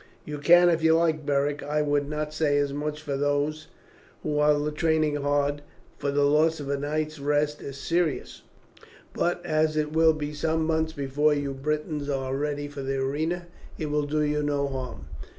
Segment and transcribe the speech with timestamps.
[0.25, 1.61] "You can if you like, Beric.
[1.61, 3.67] I would not say as much for those
[4.23, 5.61] who are training hard,
[5.99, 8.41] for the loss of a night's rest is serious;
[9.13, 13.45] but as it will be some months before you Britons are ready for the arena,
[13.77, 15.05] it will do you no harm."